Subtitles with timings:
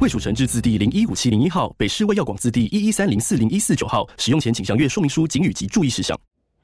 [0.00, 4.06] 卫蜀成字字第零一五七零一号，北市卫药广字第一一三零四零一四九号。
[4.16, 6.16] 使用前请详阅说明书、警语及注意事项。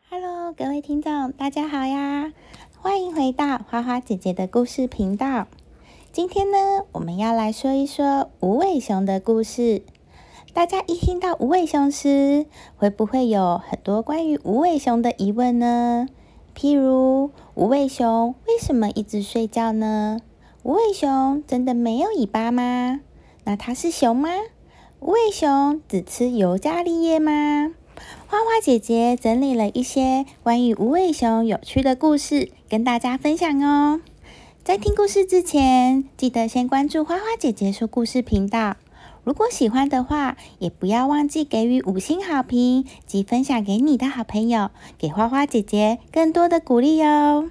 [0.09, 2.33] Hello，各位听众，大家好呀！
[2.79, 5.49] 欢迎回到花花姐姐的故事频道。
[6.13, 6.57] 今天呢，
[6.93, 9.83] 我们要来说一说无尾熊的故事。
[10.53, 16.07] 大家一听到无尾熊时，会不会有很多关于无尾熊的疑问呢？
[16.57, 20.21] 譬如，无尾熊为什么一直睡觉呢？
[20.63, 23.01] 无尾熊真的没有尾巴吗？
[23.45, 24.31] 那它是熊吗？
[25.01, 27.71] 无尾熊只吃尤加利叶吗？
[28.27, 34.01] 花花姐姐整理了一些关于无尾熊有趣的故事，跟大家分享哦。
[34.65, 38.77] 在听故事之前，记得先关注花花姐姐说故事频道。
[39.23, 47.49] 如果喜欢的话，也不要忘记给予五星好评及分享给你的好朋友，给花花姐姐更多的鼓励哟。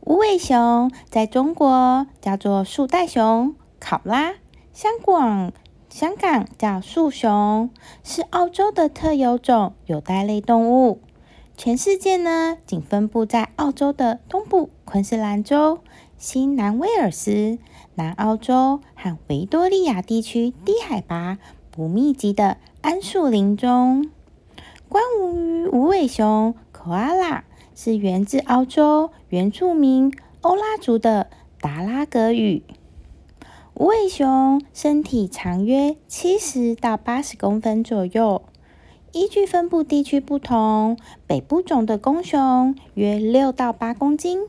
[0.00, 4.34] 无尾熊在中国叫做树袋熊、考拉，
[4.72, 5.52] 香港。
[5.90, 7.70] 香港叫树熊，
[8.04, 11.00] 是澳洲的特有种有袋类动物。
[11.56, 15.80] 全世界呢，仅分布在澳洲的东部昆士兰州、
[16.18, 17.58] 新南威尔斯、
[17.94, 21.38] 南澳洲和维多利亚地区低海拔、
[21.70, 24.10] 不密集的桉树林中。
[24.90, 27.40] 关于无尾熊 （koala）
[27.74, 30.12] 是源自澳洲原住民
[30.42, 31.28] 欧拉族的
[31.60, 32.62] 达拉格语。
[33.78, 38.42] 无尾熊身体长约七十到八十公分左右，
[39.12, 40.98] 依据分布地区不同，
[41.28, 44.40] 北部种的公熊约六到八公斤，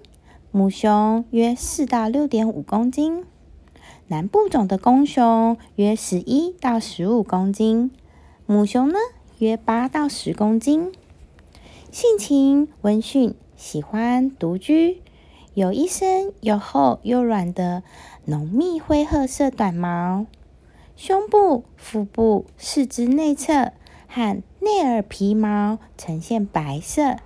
[0.49, 3.21] 母熊约四到六点五公斤；
[4.07, 7.91] 南部种的公熊约十一到十五公斤，
[8.47, 8.97] 母熊呢
[9.37, 10.91] 约八到十公斤。
[11.91, 15.03] 性情温驯，喜欢独居，
[15.59, 17.83] 有一身又厚又软的。
[18.23, 20.25] 浓密灰褐色短毛，
[20.95, 23.73] 胸部、腹部、四肢内侧
[24.07, 27.17] 和内耳皮毛呈现白色，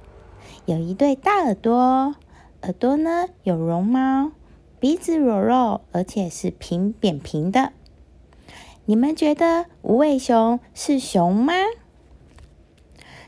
[0.66, 2.16] 有一对大耳朵，
[2.64, 4.32] 耳朵呢有绒毛，
[4.80, 7.72] 鼻子裸露，而且是平扁平的。
[8.86, 11.54] 你们觉得无尾熊是熊吗？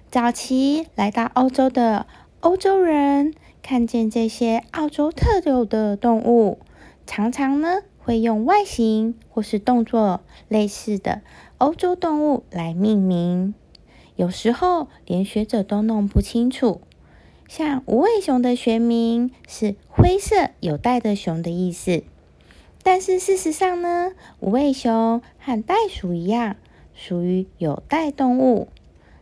[0.10, 2.08] 早期来到欧洲的
[2.40, 3.36] 欧洲人
[3.68, 6.60] 看见这些澳洲特有的动物。
[7.08, 11.24] 常常呢，会用外形或是动作类似的
[11.58, 13.56] 欧洲动物来命名，
[14.16, 16.82] 有时候连学者都弄不清楚。
[17.48, 22.04] 像无尾熊的学名是灰色有袋的熊的意思，
[22.84, 24.12] 但是事实上呢，
[24.42, 26.56] 无尾熊和袋鼠一样，
[26.94, 28.68] 属于有袋动物，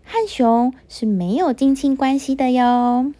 [0.03, 3.13] 和熊是没有近亲关系的哟。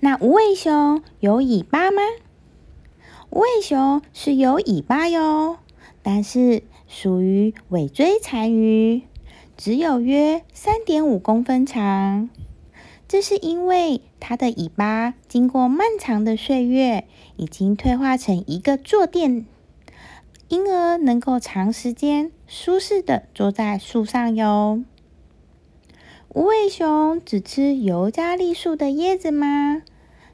[0.00, 2.02] 那无尾熊有尾巴吗？
[3.30, 5.58] 无尾熊是有尾巴哟，
[6.02, 9.02] 但是属于尾椎残余，
[9.56, 12.28] 只有约三点五公分长。
[13.08, 17.06] 这是因为它的尾巴经过漫长的岁月，
[17.36, 19.46] 已经退化成一个坐垫，
[20.48, 24.82] 因而能够长时间舒适的坐在树上哟。
[26.34, 29.82] 无尾熊只吃尤加利树的叶子吗？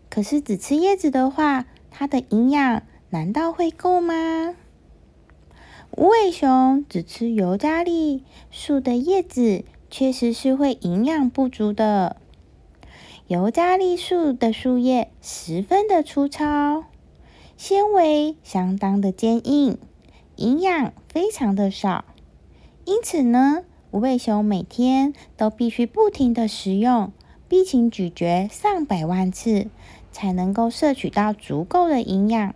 [0.08, 2.82] 可是只吃叶子的话，它的营养。
[3.10, 4.54] 难道会够吗？
[5.90, 12.16] 无尾熊只吃尤加利树的叶子，确实是会营养不足的。
[13.26, 16.84] 尤加利树的树叶十分的粗糙，
[17.58, 19.76] 纤维相当的坚硬，
[20.36, 22.06] 营养非常的少。
[22.86, 27.12] 因此呢，无尾熊每天都必须不停的食用，
[27.48, 29.66] 并且咀嚼上百万次，
[30.12, 32.54] 才能够摄取到足够的营养。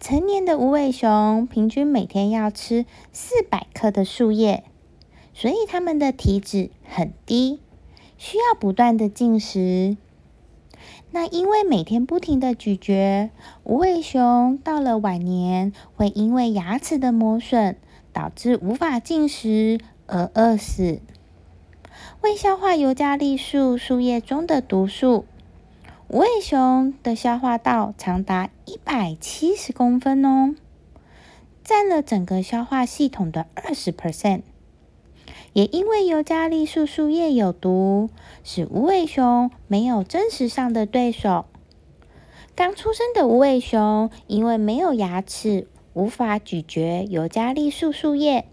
[0.00, 4.64] 成年的无尾熊平均每天要吃四百克的树叶，
[5.34, 7.60] 所以它们的体脂很低，
[8.16, 9.96] 需要不断的进食。
[11.10, 13.30] 那因为每天不停的咀嚼，
[13.64, 17.76] 无尾熊到了晚年会因为牙齿的磨损，
[18.12, 21.00] 导致无法进食而饿死。
[22.20, 25.24] 未消化尤加利树树叶中的毒素。
[26.08, 30.54] 无尾熊的消化道长达一百七十公分哦，
[31.62, 34.40] 占了整个消化系统的二十 percent。
[35.52, 38.08] 也因为尤加利树树叶有毒，
[38.42, 41.44] 使无尾熊没有真实上的对手。
[42.56, 48.46] 刚出生的无尾熊因为没有牙齿，无法咀嚼尤加利树树叶，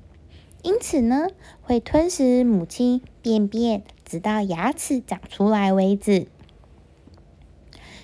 [0.66, 1.28] 因此呢，
[1.62, 6.26] 会吞食母亲便便，直到牙齿长出来为止。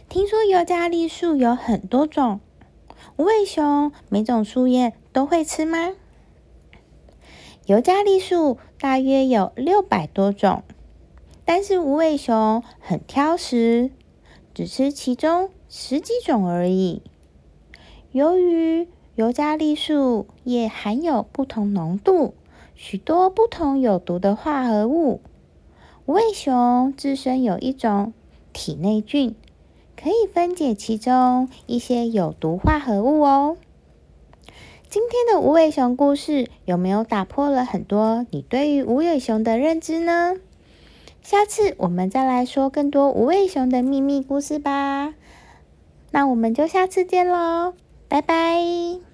[0.07, 2.39] 听说尤加利树有很多种，
[3.17, 5.93] 无尾熊每种树叶都会吃吗？
[7.65, 10.61] 尤加利树大约有六百多种，
[11.43, 13.89] 但是无尾熊很挑食，
[14.53, 17.01] 只吃其中十几种而已。
[18.11, 22.35] 由于尤加利树叶含有不同浓度、
[22.83, 25.21] 许多不同有毒的化合物，
[26.07, 28.11] 无尾熊自身有一种
[28.53, 29.35] 体内菌，
[29.95, 33.55] 可以分解其中一些有毒化合物哦。
[34.89, 40.37] 今天的无尾熊故事有没有打破了很多你对于无尾熊的认知呢？
[41.21, 45.13] 下次我们再来说更多无尾熊的秘密故事吧。
[46.09, 47.75] 那我们就下次见喽，
[48.07, 49.10] 拜拜。